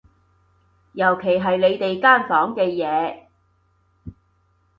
[0.93, 3.27] 尤其係你哋間房嘅嘢